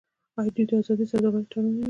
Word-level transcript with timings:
آیا 0.37 0.51
دوی 0.55 0.65
د 0.69 0.71
ازادې 0.79 1.05
سوداګرۍ 1.11 1.45
تړون 1.49 1.63
نلري؟ 1.67 1.79